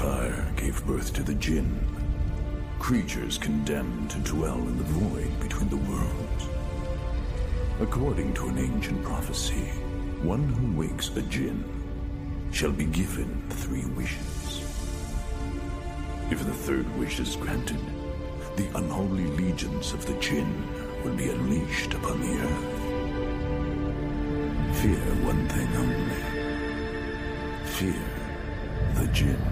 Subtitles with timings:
[0.00, 1.78] fire gave birth to the jinn,
[2.78, 6.48] creatures condemned to dwell in the void between the worlds.
[7.80, 9.66] According to an ancient prophecy,
[10.22, 11.62] one who wakes a jinn
[12.50, 14.64] shall be given three wishes.
[16.30, 17.80] If the third wish is granted,
[18.56, 20.66] the unholy legions of the jinn
[21.04, 22.72] will be unleashed upon the earth.
[24.80, 26.22] Fear one thing only.
[27.66, 28.02] Fear
[28.94, 29.49] the jinn.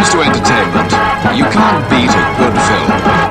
[0.00, 0.90] Comes to entertainment,
[1.36, 3.30] you can't beat a good film.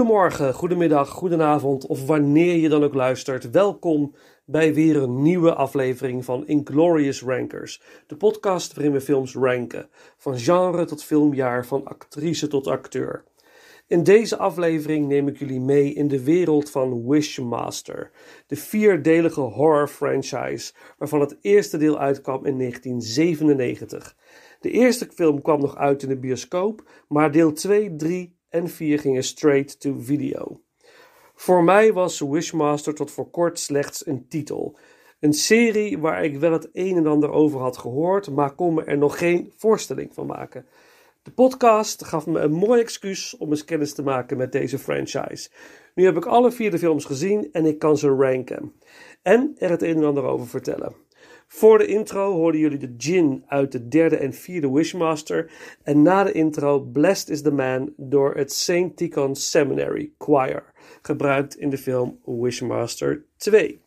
[0.00, 3.50] Goedemorgen, goedemiddag, goedenavond of wanneer je dan ook luistert.
[3.50, 7.82] Welkom bij weer een nieuwe aflevering van Inglorious Rankers.
[8.06, 9.88] De podcast waarin we films ranken.
[10.16, 13.24] Van genre tot filmjaar, van actrice tot acteur.
[13.86, 18.10] In deze aflevering neem ik jullie mee in de wereld van Wishmaster.
[18.46, 24.16] De vierdelige horror franchise waarvan het eerste deel uitkwam in 1997.
[24.60, 28.98] De eerste film kwam nog uit in de bioscoop, maar deel 2, 3 en 4
[28.98, 30.60] gingen straight to video.
[31.34, 34.78] Voor mij was Wishmaster tot voor kort slechts een titel.
[35.20, 38.84] Een serie waar ik wel het een en ander over had gehoord, maar kon me
[38.84, 40.66] er nog geen voorstelling van maken.
[41.22, 45.50] De podcast gaf me een mooi excuus om eens kennis te maken met deze franchise.
[45.94, 48.72] Nu heb ik alle vier de films gezien en ik kan ze ranken.
[49.22, 50.94] En er het een en ander over vertellen.
[51.52, 55.50] Voor de intro hoorden jullie de Jin uit de derde en vierde Wishmaster.
[55.82, 58.96] En na de intro Blessed is the Man door het St.
[58.96, 60.64] Tikhon Seminary Choir.
[61.02, 63.80] Gebruikt in de film Wishmaster 2.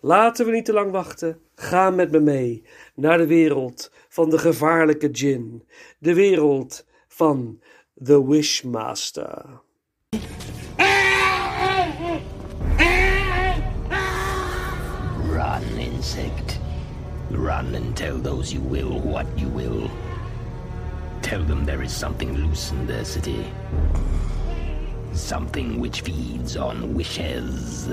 [0.00, 1.38] Laten we niet te lang wachten.
[1.54, 2.62] Ga met me mee
[2.94, 5.62] naar de wereld van de gevaarlijke Jin.
[5.98, 7.60] De wereld van
[8.02, 9.60] The Wishmaster.
[15.30, 16.43] Run, insect.
[17.34, 19.90] Run and tell those you will what you will.
[21.20, 23.44] Tell them there is something loose in their city.
[25.12, 27.88] Something which feeds on wishes.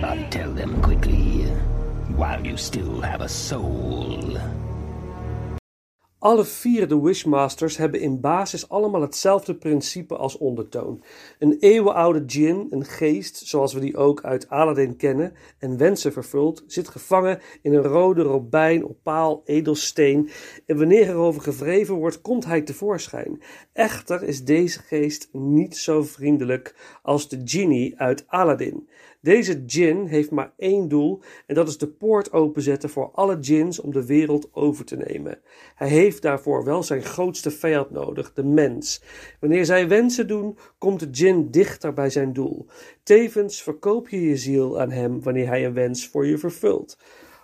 [0.00, 1.44] But tell them quickly,
[2.16, 4.36] while you still have a soul.
[6.22, 11.02] Alle vier de Wishmasters hebben in basis allemaal hetzelfde principe als ondertoon.
[11.38, 16.64] Een eeuwenoude djinn, een geest, zoals we die ook uit Aladdin kennen en wensen vervult,
[16.66, 20.30] zit gevangen in een rode robijn, opaal, edelsteen
[20.66, 23.42] en wanneer erover gevreven wordt, komt hij tevoorschijn.
[23.72, 28.88] Echter is deze geest niet zo vriendelijk als de genie uit Aladdin.
[29.22, 33.80] Deze djinn heeft maar één doel en dat is de poort openzetten voor alle djinns
[33.80, 35.38] om de wereld over te nemen.
[35.74, 39.02] Hij heeft daarvoor wel zijn grootste vijand nodig, de mens.
[39.40, 42.66] Wanneer zij wensen doen, komt de djinn dichter bij zijn doel.
[43.02, 46.98] Tevens verkoop je je ziel aan hem wanneer hij een wens voor je vervult.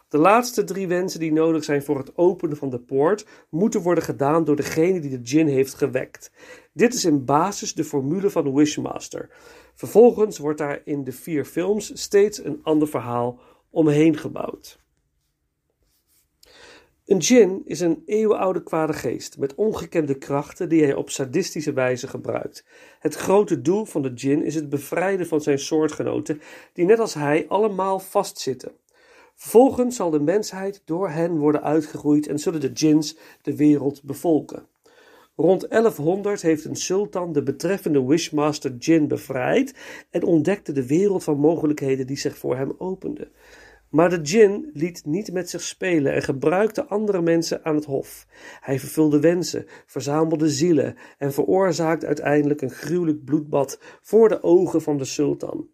[0.09, 4.05] De laatste drie wensen die nodig zijn voor het openen van de poort moeten worden
[4.05, 6.31] gedaan door degene die de djinn heeft gewekt.
[6.73, 9.31] Dit is in basis de formule van Wishmaster.
[9.75, 13.41] Vervolgens wordt daar in de vier films steeds een ander verhaal
[13.71, 14.79] omheen gebouwd.
[17.07, 22.09] Een djinn is een eeuwenoude kwade geest met ongekende krachten die hij op sadistische wijze
[22.09, 22.65] gebruikt.
[22.99, 26.41] Het grote doel van de djinn is het bevrijden van zijn soortgenoten
[26.73, 28.73] die net als hij allemaal vastzitten.
[29.41, 34.67] Vervolgens zal de mensheid door hen worden uitgegroeid en zullen de djinns de wereld bevolken.
[35.37, 39.75] Rond 1100 heeft een sultan de betreffende Wishmaster Jin bevrijd
[40.11, 43.31] en ontdekte de wereld van mogelijkheden die zich voor hem opende.
[43.91, 48.27] Maar de djinn liet niet met zich spelen en gebruikte andere mensen aan het hof.
[48.61, 54.97] Hij vervulde wensen, verzamelde zielen en veroorzaakte uiteindelijk een gruwelijk bloedbad voor de ogen van
[54.97, 55.69] de sultan.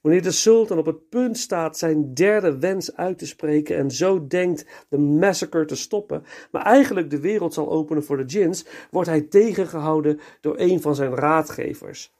[0.00, 4.26] Wanneer de sultan op het punt staat zijn derde wens uit te spreken en zo
[4.26, 9.08] denkt de massacre te stoppen, maar eigenlijk de wereld zal openen voor de djinns, wordt
[9.08, 12.15] hij tegengehouden door een van zijn raadgevers.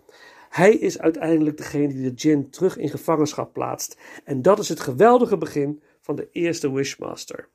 [0.56, 3.99] Hij is uiteindelijk degene die de djinn terug in gevangenschap plaatst.
[4.25, 7.49] En dat is het geweldige begin van de eerste Wishmaster.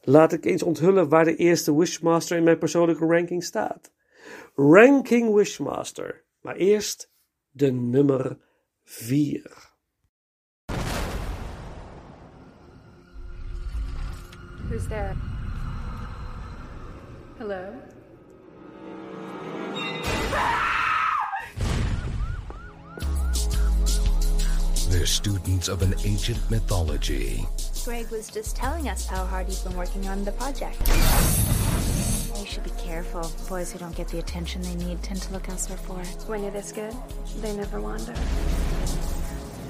[0.00, 3.92] Laat ik eens onthullen waar de eerste Wishmaster in mijn persoonlijke ranking staat.
[4.54, 6.24] Ranking Wishmaster.
[6.40, 7.12] Maar eerst
[7.50, 8.38] de nummer
[8.84, 9.76] 4.
[14.68, 15.16] Who's there?
[24.88, 27.44] They're students of an ancient mythology.
[27.84, 30.80] Greg was just telling us how hard he's been working on the project.
[32.40, 33.30] You should be careful.
[33.50, 36.24] Boys who don't get the attention they need tend to look elsewhere for it.
[36.26, 36.94] When you're this good,
[37.42, 38.14] they never wander.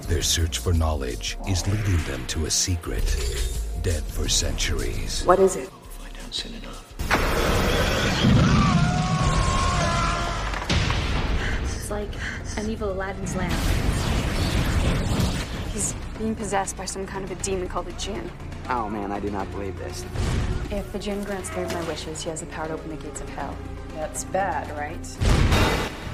[0.03, 3.03] Their search for knowledge is leading them to a secret,
[3.83, 5.25] dead for centuries.
[5.25, 5.69] What is it?
[5.69, 6.95] Find out soon enough.
[11.75, 12.09] It's like
[12.57, 14.08] an evil Aladdin's lamp.
[15.79, 18.29] He's being possessed by some kind of a demon called a Jinn.
[18.69, 20.05] Oh man, I do not believe this.
[20.73, 22.97] If the Jinn grants three of my wishes, he has the power to open the
[22.97, 23.57] gates of hell.
[23.95, 24.99] That's bad, right?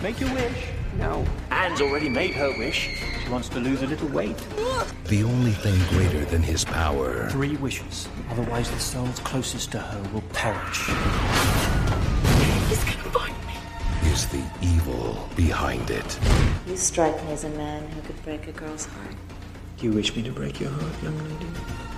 [0.02, 0.66] Make your wish.
[0.99, 1.25] No.
[1.50, 2.90] Anne's already made her wish.
[3.25, 4.37] She wants to lose a little weight.
[5.06, 8.06] The only thing greater than his power Three wishes.
[8.33, 10.88] Otherwise, the souls closest to her will perish.
[12.68, 14.11] He's gonna find me.
[14.12, 16.18] is the evil behind it.
[16.66, 19.14] You strike me as a man who could break a girl's heart.
[19.76, 21.47] Do you wish me to break your heart, young lady?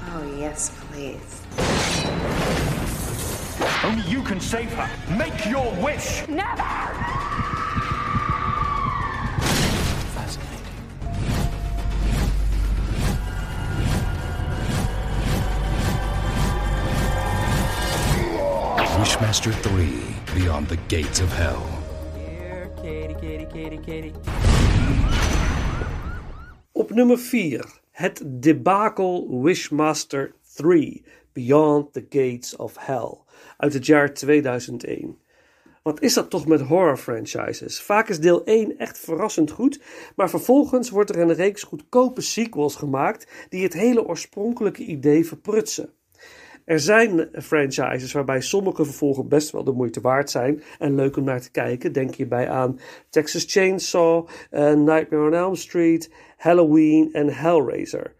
[0.08, 1.42] Oh, yes, please.
[3.84, 4.88] Only you can save her.
[5.16, 6.26] Make your wish.
[6.26, 6.62] Never!
[10.14, 10.64] Fascinating.
[18.98, 21.62] Wishmaster 3 Beyond the Gates of Hell.
[22.16, 24.14] Here, Katie, Katie, Katie, Katie.
[26.96, 27.80] Nummer 4.
[27.90, 33.18] Het debakel Wishmaster 3 Beyond the Gates of Hell
[33.56, 35.18] uit het jaar 2001.
[35.82, 37.80] Wat is dat toch met horror franchises?
[37.80, 39.80] Vaak is deel 1 echt verrassend goed,
[40.14, 45.92] maar vervolgens wordt er een reeks goedkope sequels gemaakt die het hele oorspronkelijke idee verprutsen.
[46.66, 51.24] Er zijn franchises waarbij sommige vervolgen best wel de moeite waard zijn en leuk om
[51.24, 51.92] naar te kijken.
[51.92, 52.78] Denk hierbij aan
[53.10, 58.14] Texas Chainsaw, eh, Nightmare on Elm Street, Halloween en Hellraiser.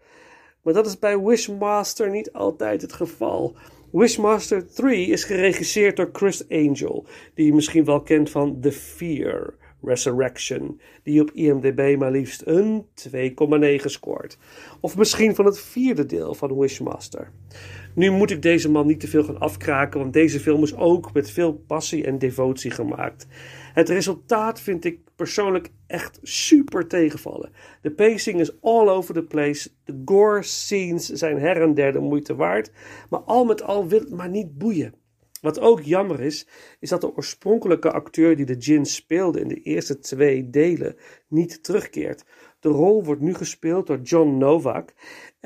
[0.61, 3.55] Maar dat is bij Wishmaster niet altijd het geval.
[3.91, 9.53] Wishmaster 3 is geregisseerd door Chris Angel, die je misschien wel kent van The Fear
[9.81, 14.37] Resurrection, die op IMDb maar liefst een 2,9 scoort.
[14.81, 17.31] Of misschien van het vierde deel van Wishmaster.
[17.97, 21.13] Nu moet ik deze man niet te veel gaan afkraken, want deze film is ook
[21.13, 23.27] met veel passie en devotie gemaakt.
[23.73, 27.51] Het resultaat vind ik persoonlijk echt super tegenvallen.
[27.81, 29.69] De pacing is all over the place.
[29.83, 32.71] De gore scenes zijn her en der de moeite waard.
[33.09, 34.93] Maar al met al wil het maar niet boeien.
[35.41, 36.47] Wat ook jammer is,
[36.79, 40.95] is dat de oorspronkelijke acteur die de Jin speelde in de eerste twee delen
[41.27, 42.25] niet terugkeert.
[42.59, 44.93] De rol wordt nu gespeeld door John Novak.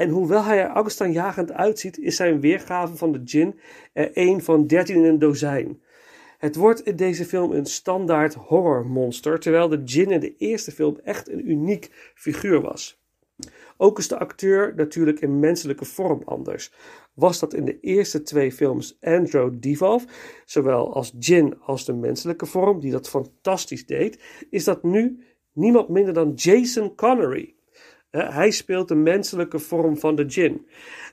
[0.02, 3.60] En hoewel hij er angstaanjagend uitziet, is zijn weergave van de Jin
[3.94, 5.82] er een van dertien in een dozijn.
[6.38, 11.00] Het wordt in deze film een standaard horrormonster, terwijl de Jin in de eerste film
[11.04, 13.04] echt een uniek figuur was.
[13.78, 16.74] Ook is de acteur natuurlijk in menselijke vorm anders.
[17.14, 20.06] Was dat in de eerste twee films Andrew Divoff,
[20.46, 25.90] zowel als Jin als de menselijke vorm, die dat fantastisch deed, is dat nu niemand
[25.90, 27.56] minder dan Jason Connery.
[28.12, 30.68] Hij speelt de menselijke vorm van de Jin.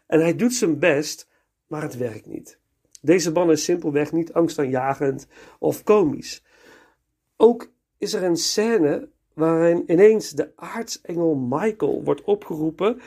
[0.06, 1.28] En hij doet zijn best,
[1.66, 2.58] maar het werkt niet.
[3.00, 5.26] Deze man is simpelweg niet angstaanjagend
[5.58, 6.44] of komisch.
[7.36, 13.00] Ook is er een scène waarin ineens de aartsengel Michael wordt opgeroepen.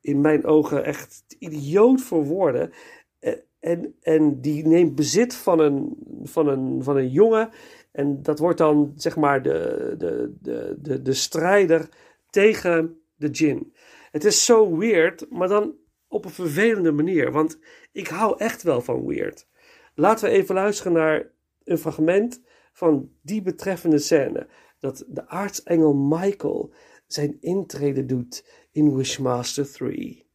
[0.00, 2.72] In mijn ogen echt idioot voor woorden.
[3.18, 7.50] Eh, en, en die neemt bezit van een, van, een, van een jongen.
[7.92, 11.88] En dat wordt dan zeg maar de, de, de, de, de strijder
[12.30, 13.74] tegen de djinn.
[14.10, 15.74] Het is zo weird, maar dan
[16.08, 17.32] op een vervelende manier.
[17.32, 17.58] Want
[17.92, 19.46] ik hou echt wel van weird.
[19.94, 21.30] Laten we even luisteren naar
[21.64, 22.40] een fragment
[22.72, 24.46] van die betreffende scène.
[24.78, 26.72] Dat de aartsengel Michael
[27.06, 30.26] zijn intrede doet in Wishmaster 3.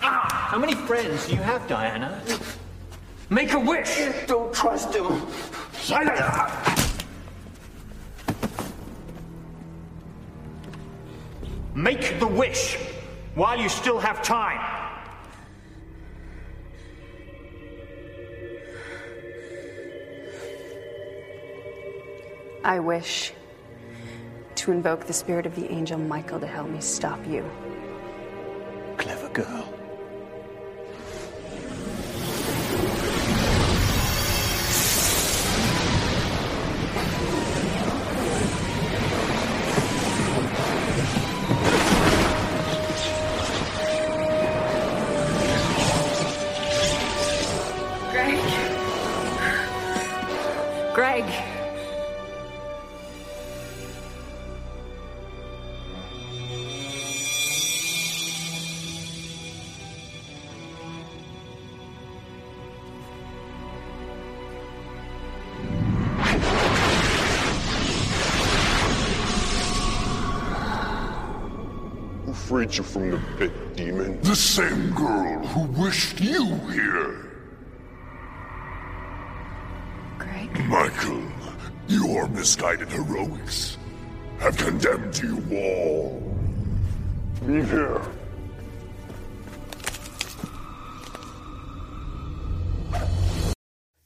[0.00, 2.22] Ah, how many friends do you have, Diana?
[3.28, 4.26] Make a wish!
[4.26, 5.06] Don't trust him.
[5.72, 6.73] Silence!
[11.74, 12.78] Make the wish
[13.34, 14.60] while you still have time.
[22.62, 23.32] I wish
[24.54, 27.44] to invoke the spirit of the angel Michael to help me stop you.
[28.96, 29.74] Clever girl.
[72.64, 74.20] Who freed you from the pit, demon?
[74.22, 77.30] The same girl who wished you here.
[80.18, 80.66] Greg?
[80.66, 81.22] Michael,
[81.88, 83.76] your misguided heroics
[84.38, 86.36] have condemned you all.
[87.42, 88.00] Leave here.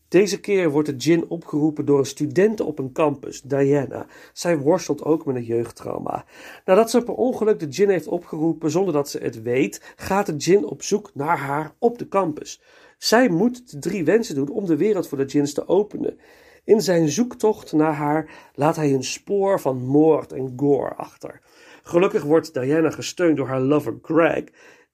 [0.09, 4.07] Deze keer wordt de Jin opgeroepen door een studente op een campus, Diana.
[4.33, 6.25] Zij worstelt ook met een jeugdtrauma.
[6.65, 10.37] Nadat ze per ongeluk de Jin heeft opgeroepen zonder dat ze het weet, gaat de
[10.37, 12.61] Jin op zoek naar haar op de campus.
[12.99, 16.19] Zij moet de drie wensen doen om de wereld voor de Jins te openen.
[16.65, 21.41] In zijn zoektocht naar haar laat hij een spoor van moord en gore achter.
[21.83, 24.45] Gelukkig wordt Diana gesteund door haar lover Greg,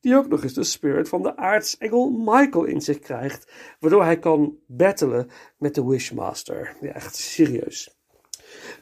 [0.05, 4.19] die ook nog eens de spirit van de aartsengel Michael in zich krijgt, waardoor hij
[4.19, 6.77] kan battelen met de Wishmaster.
[6.81, 7.97] Ja, echt serieus.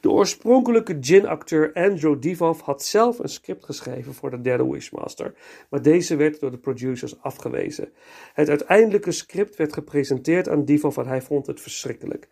[0.01, 5.33] De oorspronkelijke Jin-acteur Andrew Divoff had zelf een script geschreven voor de derde Wishmaster,
[5.69, 7.93] maar deze werd door de producers afgewezen.
[8.33, 12.29] Het uiteindelijke script werd gepresenteerd aan Divoff en hij vond het verschrikkelijk.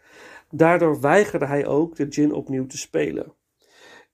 [0.50, 3.34] Daardoor weigerde hij ook de Jin opnieuw te spelen.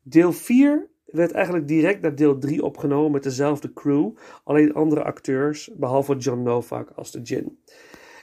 [0.01, 4.09] Deel 4 werd eigenlijk direct naar deel 3 opgenomen met dezelfde crew,
[4.43, 7.59] alleen andere acteurs, behalve John Novak als de Jin.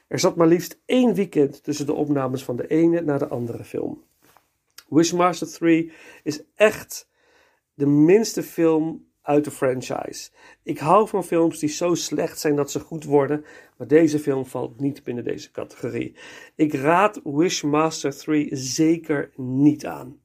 [0.08, 3.64] Er zat maar liefst één weekend tussen de opnames van de ene naar de andere
[3.64, 4.02] film.
[4.88, 7.08] Wishmaster 3 is echt
[7.74, 10.30] de minste film uit de franchise.
[10.62, 13.44] Ik hou van films die zo slecht zijn dat ze goed worden,
[13.76, 16.16] maar deze film valt niet binnen deze categorie.
[16.54, 20.20] Ik raad Wishmaster 3 zeker niet aan.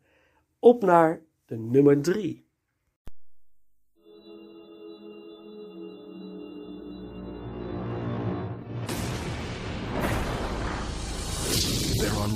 [0.59, 2.47] Op naar de nummer 3.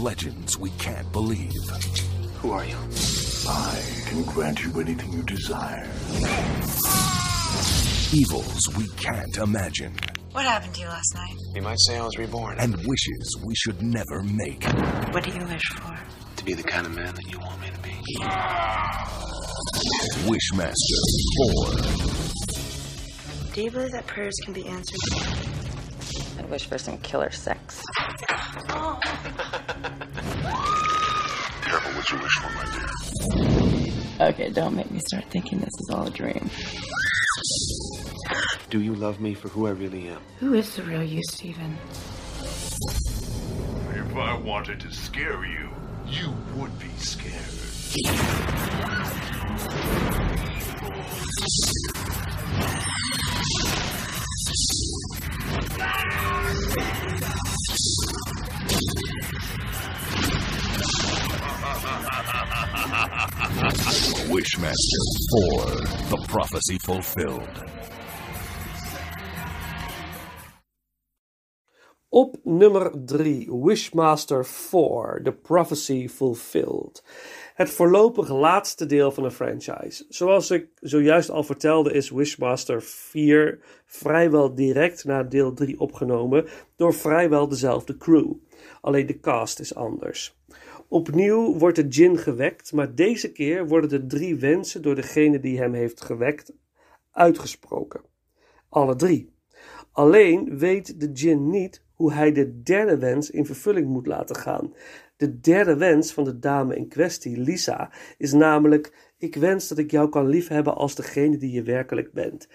[0.04, 1.54] Legends we can't believe.
[2.42, 2.76] Who are you?
[3.48, 5.88] I can grant you anything you desire.
[8.12, 9.96] Evils we can't imagine.
[10.34, 11.34] What happened to you last night?
[11.56, 12.60] You might say I was reborn.
[12.60, 14.66] And wishes we should never make.
[15.14, 15.98] What do you wish for?
[16.36, 17.92] To be the kind of man that you want me to be.
[20.28, 20.74] Wishmaster
[23.46, 23.54] 4.
[23.54, 25.63] Do you believe that prayers can be answered?
[26.54, 27.82] I wish for some killer sex.
[28.68, 28.92] Careful
[31.94, 32.66] what you wish for, my
[34.20, 34.28] dear.
[34.30, 36.52] Okay, don't make me start thinking this is all a dream.
[38.70, 40.22] Do you love me for who I really am?
[40.38, 41.76] Who is the real you, Stephen?
[43.90, 45.70] If I wanted to scare you,
[46.06, 47.64] you would be scared.
[64.34, 65.66] Wishmaster 4.
[66.10, 67.64] The prophecy fulfilled.
[72.12, 77.02] Op nummer 3, Wishmaster 4, The Prophecy Fulfilled.
[77.54, 80.06] Het voorlopig laatste deel van de franchise.
[80.10, 86.46] Zoals ik zojuist al vertelde, is Wishmaster 4 vrijwel direct na deel 3 opgenomen
[86.76, 88.34] door vrijwel dezelfde crew.
[88.82, 90.38] Alleen de cast is anders.
[90.88, 95.58] Opnieuw wordt de djinn gewekt, maar deze keer worden de drie wensen door degene die
[95.58, 96.54] hem heeft gewekt
[97.12, 98.02] uitgesproken.
[98.70, 99.34] Alle drie.
[99.92, 104.74] Alleen weet de djinn niet hoe hij de derde wens in vervulling moet laten gaan.
[105.18, 109.92] De derde wens van de dame in kwestie, Lisa, is namelijk: Ik wens dat ik
[109.92, 112.48] jou kan liefhebben als degene die je werkelijk bent.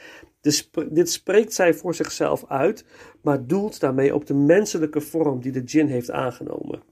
[0.90, 2.84] dit spreekt zij voor zichzelf uit,
[3.22, 6.82] maar doelt daarmee op de menselijke vorm die de djinn heeft aangenomen.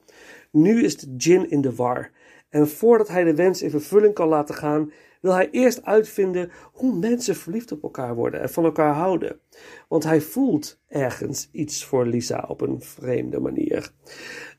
[0.51, 2.11] Nu is de djinn in de war.
[2.49, 6.99] En voordat hij de wens in vervulling kan laten gaan, wil hij eerst uitvinden hoe
[6.99, 9.40] mensen verliefd op elkaar worden en van elkaar houden.
[9.88, 13.93] Want hij voelt ergens iets voor Lisa op een vreemde manier.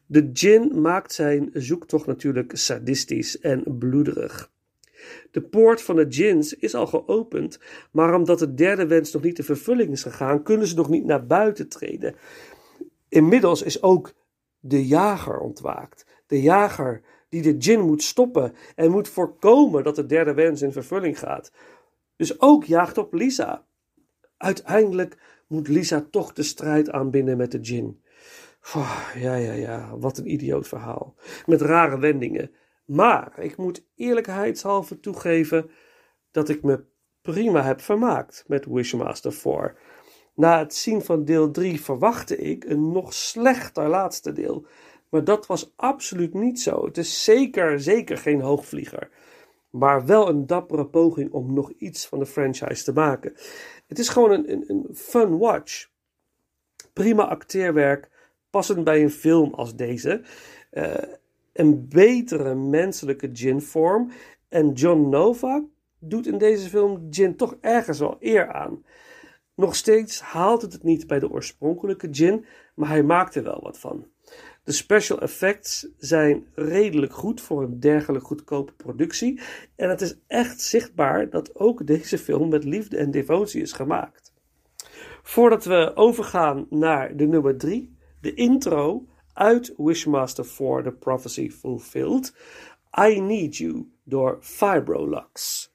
[0.08, 4.52] De djinn maakt zijn zoektocht natuurlijk sadistisch en bloederig.
[5.32, 7.60] De poort van de djinns is al geopend,
[7.92, 11.06] maar omdat de derde wens nog niet de vervulling is gegaan, kunnen ze nog niet
[11.06, 12.16] naar buiten treden.
[13.10, 14.14] Inmiddels is ook
[14.60, 16.06] de jager ontwaakt.
[16.28, 20.72] De jager die de djinn moet stoppen en moet voorkomen dat de derde wens in
[20.72, 21.52] vervulling gaat.
[22.16, 23.66] Dus ook jaagt op Lisa.
[24.38, 25.18] Uiteindelijk
[25.48, 28.02] moet Lisa toch de strijd aanbinden met de djinn.
[28.74, 31.16] Ja, ja, ja, wat een idioot verhaal.
[31.46, 32.52] Met rare wendingen.
[32.86, 35.70] Maar ik moet eerlijkheidshalve toegeven
[36.32, 36.84] dat ik me
[37.22, 39.76] prima heb vermaakt met Wishmaster 4.
[40.36, 44.66] Na het zien van deel 3 verwachtte ik een nog slechter laatste deel.
[45.10, 46.86] Maar dat was absoluut niet zo.
[46.86, 49.10] Het is zeker, zeker geen hoogvlieger.
[49.70, 53.34] Maar wel een dappere poging om nog iets van de franchise te maken.
[53.88, 55.90] Het is gewoon een, een, een fun watch.
[56.94, 58.10] Prima acteerwerk,
[58.50, 60.22] passend bij een film als deze.
[60.72, 60.94] Uh,
[61.54, 64.12] een betere menselijke gin-vorm.
[64.50, 65.64] En John Novak
[66.00, 68.84] doet in deze film gin toch ergens wel eer aan.
[69.56, 73.60] Nog steeds haalt het het niet bij de oorspronkelijke gin, maar hij maakt er wel
[73.62, 74.06] wat van.
[74.64, 79.40] De special effects zijn redelijk goed voor een dergelijk goedkope productie.
[79.76, 84.34] En het is echt zichtbaar dat ook deze film met liefde en devotie is gemaakt.
[85.24, 92.32] Voordat we overgaan naar de nummer 3, de intro uit Wishmaster 4 The Prophecy Fulfilled,
[92.98, 95.70] I Need You door Fibrolux.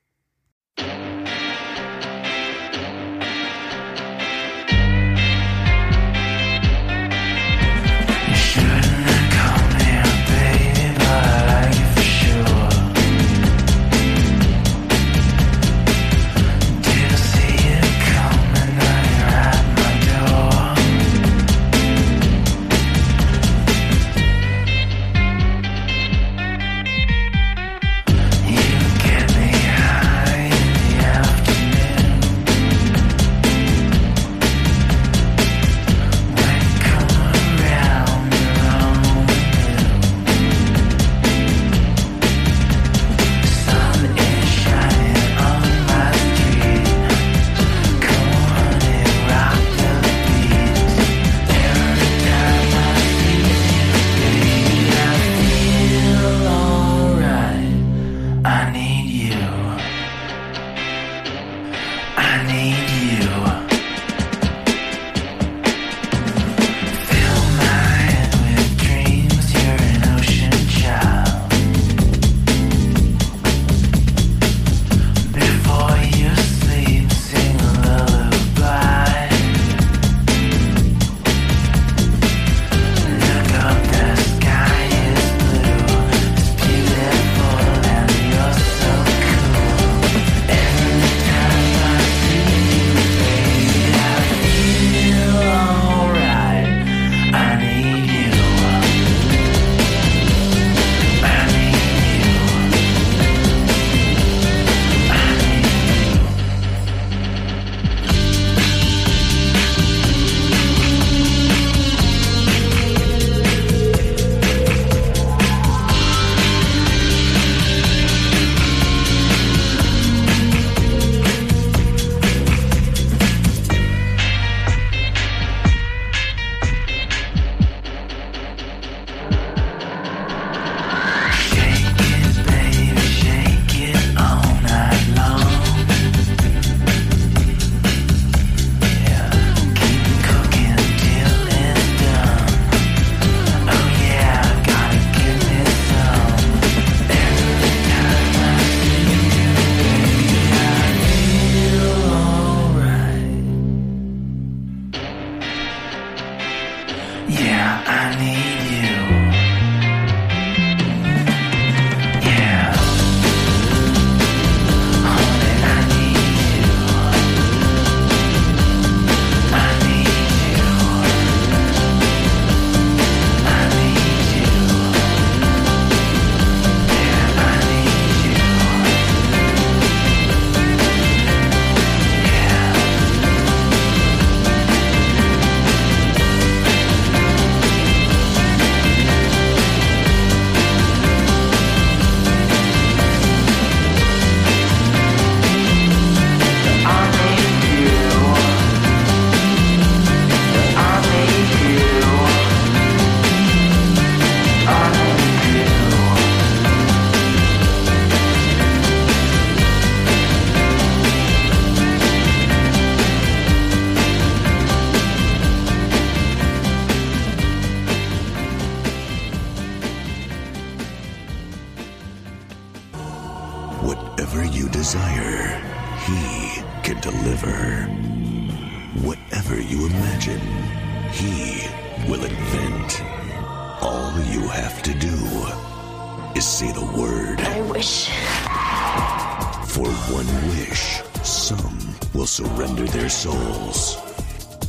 [243.22, 243.98] Souls.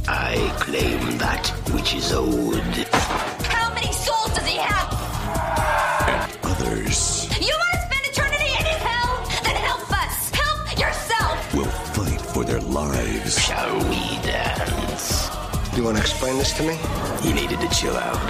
[0.07, 2.77] I claim that which is owed.
[3.49, 4.89] How many souls does he have?
[6.07, 9.11] And others You want to spend eternity in his hell?
[9.41, 10.29] Then help us.
[10.29, 11.35] Help yourself.
[11.55, 13.41] will fight for their lives.
[13.41, 15.29] Shall we dance?
[15.71, 16.77] Do you want to explain this to me?
[17.23, 18.21] He needed to chill out.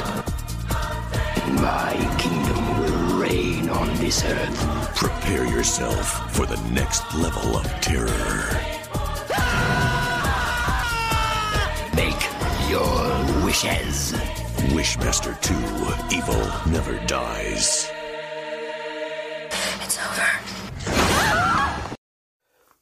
[1.68, 4.96] My kingdom will reign on this earth.
[4.96, 7.66] Prepare yourself for the next level of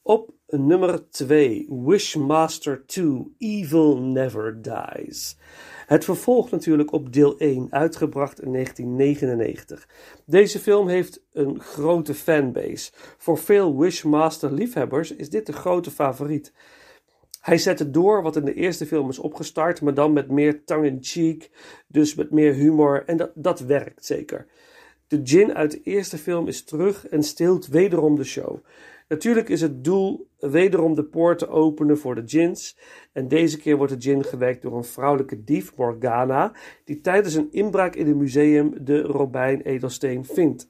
[0.04, 5.38] Op nummer 2, Wishmaster 2, Evil Never Dies.
[5.86, 9.88] Het vervolg natuurlijk op deel 1, uitgebracht in 1999.
[10.26, 12.92] Deze film heeft een grote fanbase.
[13.18, 16.54] Voor veel Wishmaster-liefhebbers is dit de grote favoriet.
[17.42, 21.52] Hij zette door wat in de eerste film is opgestart, maar dan met meer tongue-in-cheek,
[21.88, 24.48] dus met meer humor, en dat, dat werkt zeker.
[25.08, 28.64] De Jin uit de eerste film is terug en stilt wederom de show.
[29.12, 32.78] Natuurlijk is het doel wederom de poort te openen voor de Jins.
[33.12, 36.54] En deze keer wordt de Jin gewekt door een vrouwelijke dief, Morgana,
[36.86, 40.68] die tijdens een inbraak in een museum de Robijn Edelsteen vindt.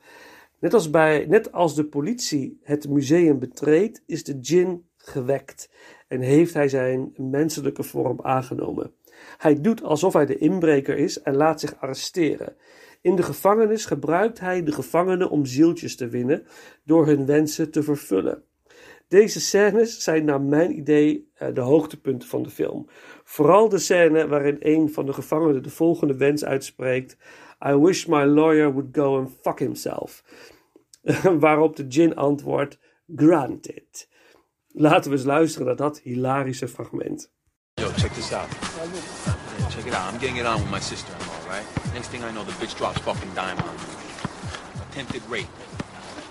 [0.60, 5.69] Net als, bij, net als de politie het museum betreedt, is de Jin gewekt
[6.08, 8.93] en heeft hij zijn menselijke vorm aangenomen.
[9.38, 12.56] Hij doet alsof hij de inbreker is en laat zich arresteren.
[13.01, 16.45] In de gevangenis gebruikt hij de gevangenen om zieltjes te winnen
[16.83, 18.43] door hun wensen te vervullen.
[19.07, 22.87] Deze scènes zijn naar mijn idee eh, de hoogtepunten van de film.
[23.23, 27.17] Vooral de scène waarin een van de gevangenen de volgende wens uitspreekt:
[27.67, 30.23] I wish my lawyer would go and fuck himself.
[31.39, 32.79] Waarop de Jin antwoordt:
[33.15, 34.09] Granted.
[34.67, 37.33] Laten we eens luisteren naar dat hilarische fragment.
[37.73, 38.47] Yo, check this out.
[39.69, 40.13] Check it out.
[40.13, 41.80] I'm getting it on with my sister-in-law, right?
[41.93, 43.82] Next thing I know, the bitch drops fucking dime on me.
[44.89, 45.47] Attempted rape.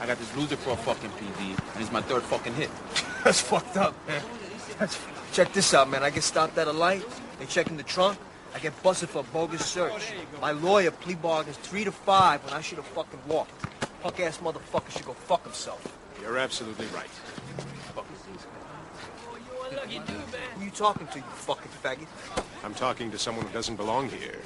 [0.01, 2.71] I got this loser for a fucking PV, and it's my third fucking hit.
[3.25, 4.23] That's fucked up, man.
[4.79, 4.99] That's,
[5.33, 6.03] check this out, man.
[6.03, 7.05] I get stopped at a light.
[7.39, 8.19] They check in the trunk.
[8.55, 10.13] I get busted for a bogus search.
[10.41, 13.53] My lawyer plea bargains three to five when I should have fucking walked.
[14.03, 15.99] Punk ass motherfucker should go fuck himself.
[16.23, 17.09] You're absolutely right.
[17.95, 18.07] Fuck.
[20.57, 22.07] Who you talking to, you fucking faggot?
[22.65, 24.41] I'm talking to someone who doesn't belong here.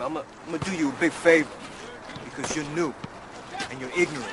[0.00, 1.50] I'm gonna do you a big favor
[2.24, 2.94] because you're new
[3.70, 4.32] and you're ignorant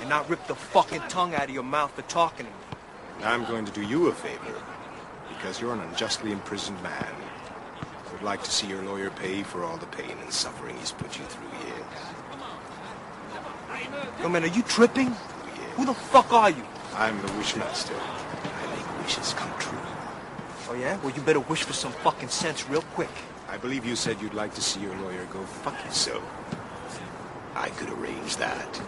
[0.00, 3.24] and not rip the fucking tongue out of your mouth for talking to me.
[3.24, 4.60] I'm going to do you a favor
[5.28, 7.14] because you're an unjustly imprisoned man.
[7.80, 10.92] I would like to see your lawyer pay for all the pain and suffering he's
[10.92, 11.84] put you through here.
[14.20, 15.14] Yo, man, are you tripping?
[15.76, 16.62] Who the fuck are you?
[16.94, 17.94] I'm the Wishmaster.
[17.94, 19.78] I make wishes come true.
[20.68, 20.96] Oh, yeah?
[20.98, 23.10] Well, you better wish for some fucking sense real quick.
[23.48, 26.22] I believe you said you'd like to see your lawyer go fuck yourself.
[27.54, 28.80] I could arrange that.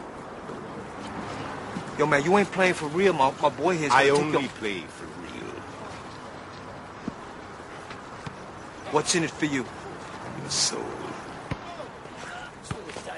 [1.99, 3.13] Yo, man, you ain't playing for real.
[3.13, 5.53] My, my boy here's I gonna only your- play for real.
[8.93, 9.65] What's in it for you?
[10.41, 10.85] Your soul.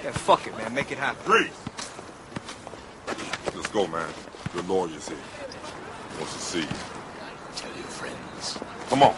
[0.03, 0.73] Yeah, fuck it, man.
[0.75, 1.23] Make it happen.
[1.27, 1.51] Great.
[3.55, 4.09] Let's go, man.
[4.55, 5.19] Your lawyer's here.
[6.19, 6.67] Wants to see you.
[7.57, 8.59] Tell your friends.
[8.89, 9.15] Come on.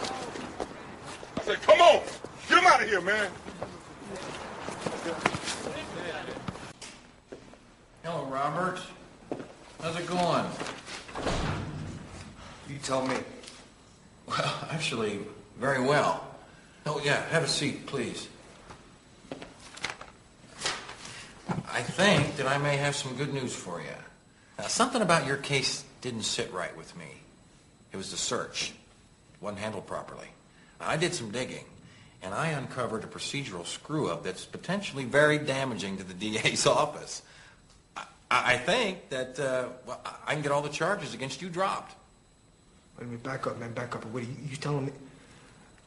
[1.53, 2.01] I said, come on!
[2.49, 3.31] Get him out of here, man!
[8.03, 8.79] Hello, Robert.
[9.79, 10.45] How's it going?
[12.67, 13.17] You tell me.
[14.25, 15.19] Well, actually,
[15.59, 16.25] very well.
[16.87, 18.27] Oh, yeah, have a seat, please.
[21.71, 23.87] I think that I may have some good news for you.
[24.57, 27.21] Now, something about your case didn't sit right with me.
[27.91, 28.71] It was the search.
[29.35, 30.29] It wasn't handled properly.
[30.85, 31.65] I did some digging,
[32.21, 37.21] and I uncovered a procedural screw-up that's potentially very damaging to the DA's office.
[37.97, 41.95] I, I think that uh, well, I can get all the charges against you dropped.
[42.97, 44.05] Wait a minute, back up, man, back up.
[44.05, 44.91] What are you, you telling me?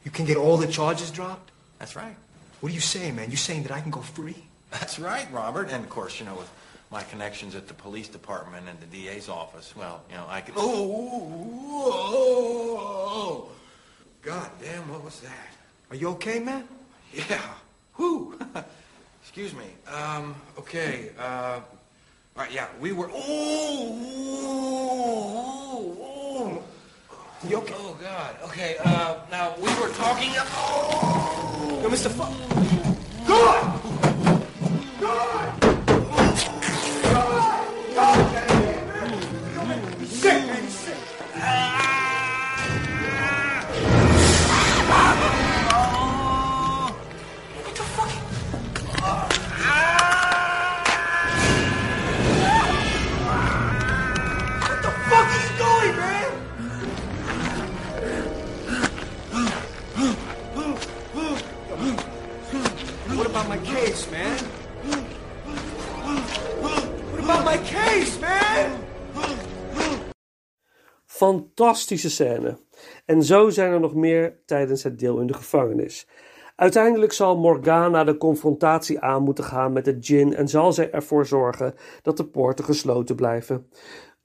[0.03, 1.51] You can get all the charges dropped?
[1.79, 2.15] That's right.
[2.59, 3.29] What are you saying, man?
[3.29, 4.35] You saying that I can go free?
[4.71, 5.69] That's right, Robert.
[5.69, 6.51] And of course, you know, with
[6.91, 10.53] my connections at the police department and the DA's office, well, you know, I can.
[10.57, 11.11] Oh,
[11.69, 13.49] oh, oh,
[14.27, 15.47] God damn, what was that?
[15.89, 16.67] Are you okay, man?
[17.13, 17.39] Yeah.
[17.93, 18.37] Who?
[19.21, 19.63] Excuse me.
[19.89, 21.11] Um, okay.
[21.17, 21.61] Uh,
[22.35, 23.09] all right, yeah, we were.
[23.09, 23.99] Oh,
[25.71, 26.61] oh, oh.
[27.47, 27.73] You okay?
[27.77, 28.35] Oh, God.
[28.43, 30.33] Okay, uh, now we were talking.
[30.35, 31.79] Oh.
[31.81, 32.11] Yo, Mr.
[32.11, 32.33] Fuck.
[33.25, 33.56] Good!
[71.57, 72.57] Fantastische scène.
[73.05, 76.07] En zo zijn er nog meer tijdens het deel in de gevangenis.
[76.55, 81.25] Uiteindelijk zal Morgana de confrontatie aan moeten gaan met de Djinn en zal zij ervoor
[81.25, 83.67] zorgen dat de poorten gesloten blijven.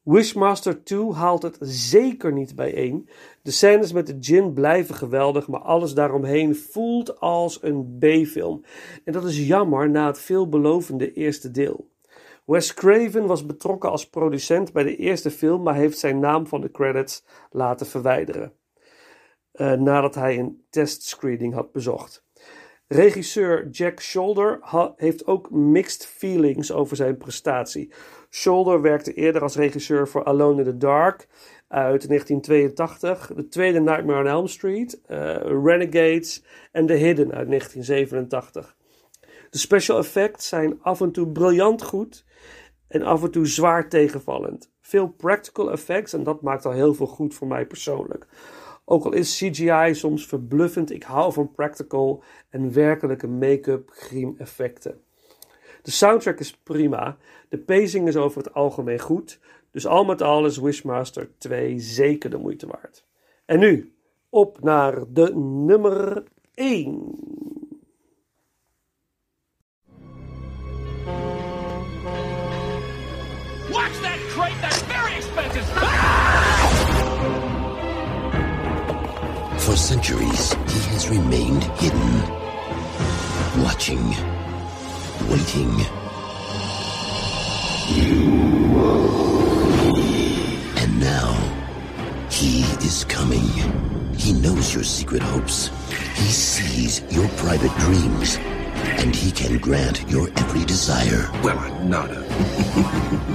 [0.02, 3.08] Wishmaster 2 haalt het zeker niet bijeen.
[3.42, 8.64] De scènes met de Djinn blijven geweldig, maar alles daaromheen voelt als een B-film.
[9.04, 11.91] En dat is jammer na het veelbelovende eerste deel.
[12.44, 16.60] Wes Craven was betrokken als producent bij de eerste film, maar heeft zijn naam van
[16.60, 18.52] de credits laten verwijderen.
[19.52, 22.24] eh, nadat hij een testscreening had bezocht.
[22.88, 24.58] Regisseur Jack Shoulder
[24.96, 27.92] heeft ook mixed feelings over zijn prestatie.
[28.30, 31.28] Shoulder werkte eerder als regisseur voor Alone in the Dark
[31.68, 38.76] uit 1982, de tweede Nightmare on Elm Street, eh, Renegades en The Hidden uit 1987.
[39.52, 42.24] De special effects zijn af en toe briljant goed
[42.88, 44.70] en af en toe zwaar tegenvallend.
[44.80, 48.26] Veel practical effects en dat maakt al heel veel goed voor mij persoonlijk.
[48.84, 55.00] Ook al is CGI soms verbluffend, ik hou van practical en werkelijke make-up griem effecten.
[55.82, 57.16] De soundtrack is prima,
[57.48, 62.30] de pacing is over het algemeen goed, dus al met al is Wishmaster 2 zeker
[62.30, 63.06] de moeite waard.
[63.44, 63.94] En nu,
[64.28, 66.22] op naar de nummer
[66.54, 67.61] 1.
[74.62, 75.66] That's very expensive!
[79.64, 82.12] For centuries, he has remained hidden,
[83.64, 84.06] watching,
[85.28, 85.72] waiting.
[90.78, 91.32] And now,
[92.30, 93.48] he is coming.
[94.16, 95.70] He knows your secret hopes.
[96.14, 98.38] He sees your private dreams.
[99.00, 101.28] And he can grant your every desire.
[101.42, 102.24] Well, I'm not a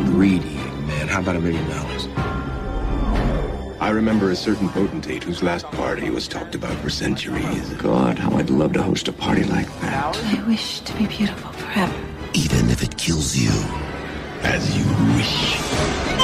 [0.06, 0.57] greedy
[0.88, 1.08] man.
[1.08, 2.08] How about a million dollars?
[3.80, 7.71] I remember a certain potentate whose last party was talked about for centuries.
[7.73, 10.17] Oh, God, how I'd love to host a party like that.
[10.17, 11.93] I wish to be beautiful forever.
[12.34, 13.52] Even if it kills you.
[14.41, 16.16] As you wish.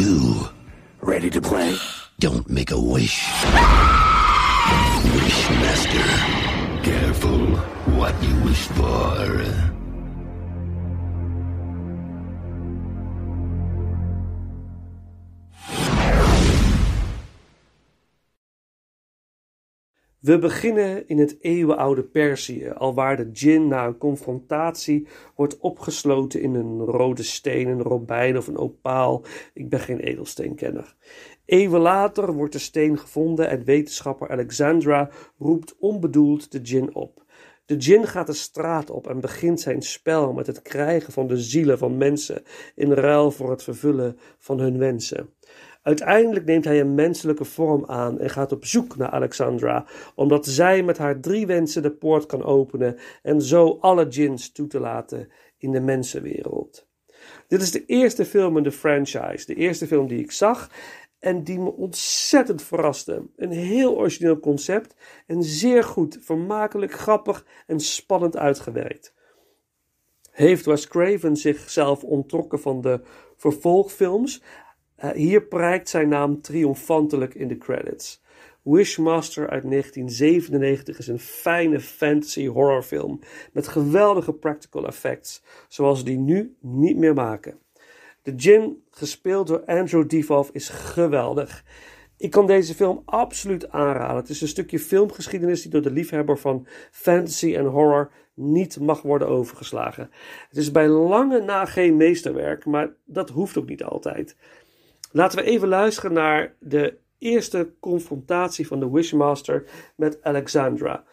[0.00, 0.48] Do,
[1.02, 1.76] ready to play?
[2.18, 3.18] Don't make a wish.
[5.16, 6.08] Wishmaster.
[6.82, 7.40] Careful
[7.98, 9.69] what you wish for.
[20.20, 26.54] We beginnen in het eeuwenoude Perzië, alwaar de djinn na een confrontatie wordt opgesloten in
[26.54, 29.24] een rode steen, een robijn of een opaal.
[29.54, 30.96] Ik ben geen edelsteenkenner.
[31.44, 37.24] Eeuwen later wordt de steen gevonden en wetenschapper Alexandra roept onbedoeld de djinn op.
[37.66, 41.36] De djinn gaat de straat op en begint zijn spel met het krijgen van de
[41.36, 42.42] zielen van mensen
[42.74, 45.34] in ruil voor het vervullen van hun wensen.
[45.90, 50.82] Uiteindelijk neemt hij een menselijke vorm aan en gaat op zoek naar Alexandra, omdat zij
[50.82, 55.28] met haar drie wensen de poort kan openen en zo alle djinns toe te laten
[55.58, 56.86] in de mensenwereld.
[57.48, 60.70] Dit is de eerste film in de franchise, de eerste film die ik zag
[61.18, 63.22] en die me ontzettend verraste.
[63.36, 64.94] Een heel origineel concept
[65.26, 69.14] en zeer goed, vermakelijk, grappig en spannend uitgewerkt.
[70.30, 73.00] Heeft Wes Craven zichzelf ontrokken van de
[73.36, 74.42] vervolgfilms?
[75.04, 78.22] Uh, hier prijkt zijn naam triomfantelijk in de credits.
[78.62, 83.20] Wishmaster uit 1997 is een fijne fantasy horrorfilm
[83.52, 87.58] met geweldige practical effects, zoals die nu niet meer maken.
[88.22, 91.64] De Jin, gespeeld door Andrew Divoff, is geweldig.
[92.16, 94.16] Ik kan deze film absoluut aanraden.
[94.16, 99.02] Het is een stukje filmgeschiedenis die door de liefhebber van fantasy en horror niet mag
[99.02, 100.10] worden overgeslagen.
[100.48, 104.36] Het is bij lange na geen meesterwerk, maar dat hoeft ook niet altijd.
[105.12, 109.64] Laten we even luisteren naar de eerste confrontatie van de Wishmaster
[109.96, 111.04] met Alexandra.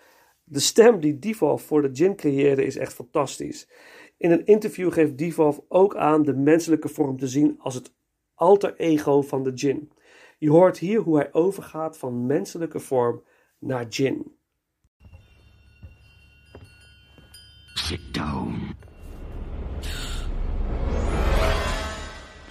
[0.44, 3.70] De stem die Divoff voor de Jin creëerde is echt fantastisch.
[4.18, 7.94] In een interview geeft Divoff ook aan de menselijke vorm te zien als het
[8.34, 9.92] alter ego van de Jin.
[10.38, 13.24] Je hoort hier hoe hij overgaat van menselijke vorm
[13.60, 14.36] naar Jin.
[17.74, 18.76] Sit down.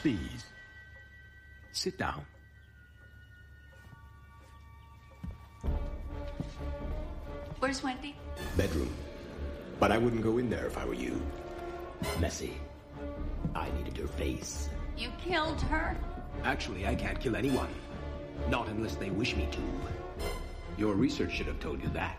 [0.02, 0.35] Please.
[1.76, 2.24] Sit down.
[7.58, 8.16] Where's Wendy?
[8.56, 8.90] Bedroom.
[9.78, 11.20] But I wouldn't go in there if I were you.
[12.18, 12.54] Messy.
[13.54, 14.70] I needed her face.
[14.96, 15.94] You killed her?
[16.44, 17.68] Actually, I can't kill anyone.
[18.48, 19.60] Not unless they wish me to.
[20.78, 22.16] Your research should have told you that.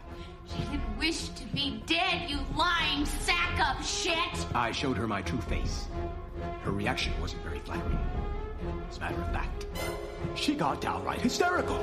[0.47, 4.45] She didn't wish to be dead, you lying sack of shit!
[4.53, 5.87] I showed her my true face.
[6.61, 7.97] Her reaction wasn't very flattering.
[8.89, 9.65] As a matter of fact,
[10.35, 11.79] she got downright hysterical.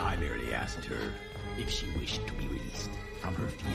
[0.00, 1.12] I merely asked her
[1.58, 2.90] if she wished to be released
[3.20, 3.72] from her fear.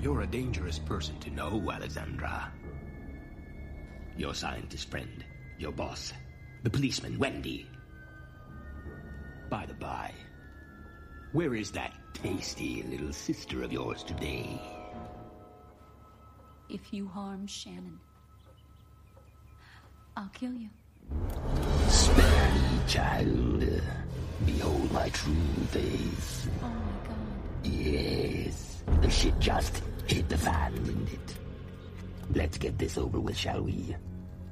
[0.00, 2.52] You're a dangerous person to know, Alexandra.
[4.16, 5.24] Your scientist friend,
[5.58, 6.12] your boss,
[6.62, 7.68] the policeman, Wendy.
[9.48, 10.12] By the by,
[11.32, 14.60] where is that tasty little sister of yours today?
[16.72, 18.00] If you harm Shannon,
[20.16, 20.70] I'll kill you.
[21.88, 23.82] Spare me, child.
[24.46, 25.34] Behold my true
[25.68, 26.48] face.
[26.62, 27.16] Oh my god.
[27.64, 31.34] Yes, the shit just hit the fan, didn't it?
[32.34, 33.94] Let's get this over with, shall we?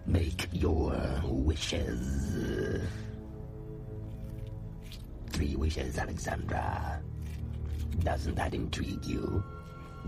[0.04, 0.94] Make your
[1.24, 2.82] wishes.
[5.30, 7.00] Three wishes, Alexandra.
[8.00, 9.42] Doesn't that intrigue you?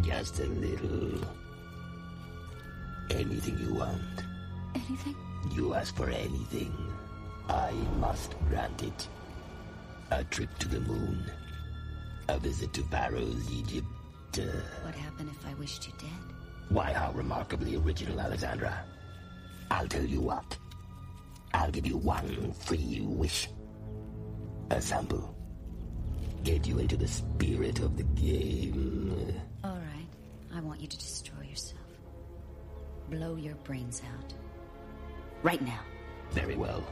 [0.02, 1.18] Just a little.
[3.12, 4.02] Anything you want.
[4.74, 5.16] Anything?
[5.54, 6.72] You ask for anything.
[7.48, 9.08] I must grant it.
[10.10, 11.24] A trip to the moon.
[12.28, 13.86] A visit to Pharaoh's Egypt.
[14.38, 14.42] Uh,
[14.84, 16.08] What happened if I wished you dead?
[16.68, 18.84] why, how remarkably original, Alexandra.
[19.70, 20.56] I'll tell you what.
[21.52, 23.48] I'll give you one free wish.
[24.70, 25.36] A sample.
[26.44, 29.34] Get you into the spirit of the game.
[29.62, 30.08] All right.
[30.54, 31.41] I want you to destroy.
[33.12, 34.32] Blow your brains out.
[35.42, 35.80] Right now.
[36.30, 36.82] Very well.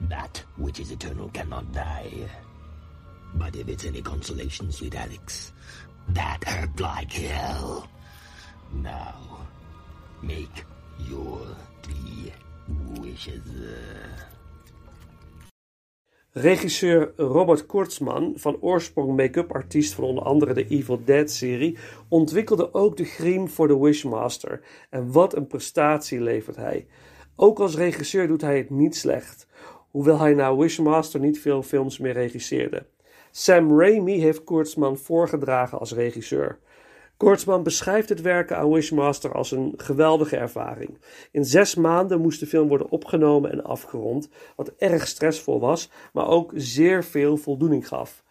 [0.00, 2.28] That which is eternal cannot die.
[3.34, 5.52] But if it's any consolation, sweet Alex,
[6.08, 7.88] that hurt like hell.
[8.72, 9.46] Now,
[10.20, 10.64] make
[11.08, 11.46] your
[11.84, 12.32] three
[12.98, 13.40] wishes.
[16.32, 21.78] Regisseur Robert Kurtzman, van oorsprong make-up artiest van onder andere de Evil Dead-serie,
[22.08, 24.60] ontwikkelde ook de griem voor de Wishmaster.
[24.90, 26.86] En wat een prestatie levert hij.
[27.36, 29.46] Ook als regisseur doet hij het niet slecht,
[29.90, 32.86] hoewel hij na Wishmaster niet veel films meer regisseerde.
[33.30, 36.58] Sam Raimi heeft Kurtzman voorgedragen als regisseur.
[37.20, 40.98] Kurtzman beschrijft het werken aan Wishmaster als een geweldige ervaring.
[41.30, 46.28] In zes maanden moest de film worden opgenomen en afgerond, wat erg stressvol was, maar
[46.28, 48.24] ook zeer veel voldoening gaf.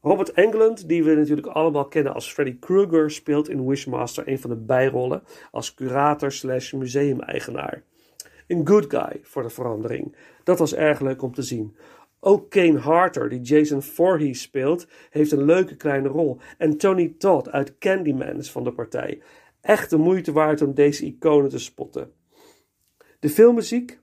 [0.00, 4.50] Robert Englund, die we natuurlijk allemaal kennen als Freddy Krueger, speelt in Wishmaster een van
[4.50, 7.82] de bijrollen als curator slash museumeigenaar.
[8.46, 10.16] Een good guy voor de verandering.
[10.44, 11.76] Dat was erg leuk om te zien.
[12.20, 16.38] Ook Kane Harter, die Jason Voorhees speelt, heeft een leuke kleine rol.
[16.58, 19.22] En Tony Todd uit Candyman is van de partij.
[19.60, 22.12] Echt de moeite waard om deze iconen te spotten.
[23.20, 24.00] De filmmuziek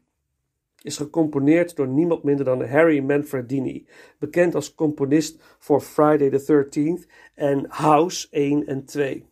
[0.81, 3.87] is gecomponeerd door niemand minder dan Harry Manfredini,
[4.19, 9.25] bekend als componist voor Friday the 13th en House 1 en 2.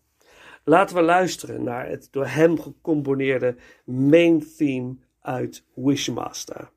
[0.63, 3.55] Laten we luisteren naar het door hem gecomponeerde
[3.85, 6.71] main theme uit Wishmaster.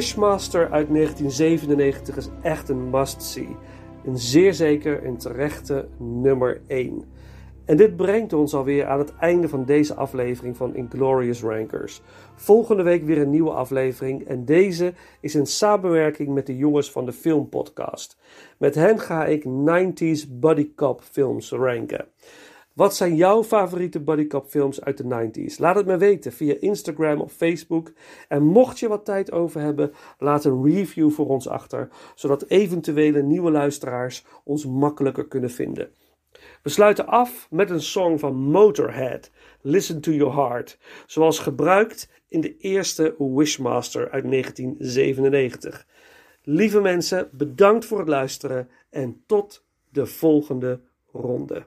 [0.00, 3.56] Wishmaster uit 1997 is echt een must-see.
[4.04, 7.04] Een zeer zeker en terechte nummer 1.
[7.64, 12.02] En dit brengt ons alweer aan het einde van deze aflevering van Inglorious Rankers.
[12.34, 17.04] Volgende week weer een nieuwe aflevering en deze is in samenwerking met de jongens van
[17.04, 18.18] de Filmpodcast.
[18.58, 22.06] Met hen ga ik 90s buddy cop films ranken.
[22.80, 25.58] Wat zijn jouw favoriete bodycup films uit de 90s?
[25.58, 27.92] Laat het me weten via Instagram of Facebook.
[28.28, 33.22] En mocht je wat tijd over hebben, laat een review voor ons achter, zodat eventuele
[33.22, 35.90] nieuwe luisteraars ons makkelijker kunnen vinden.
[36.62, 42.40] We sluiten af met een song van Motorhead, Listen to Your Heart, zoals gebruikt in
[42.40, 45.86] de eerste Wishmaster uit 1997.
[46.42, 50.80] Lieve mensen, bedankt voor het luisteren en tot de volgende
[51.12, 51.66] ronde.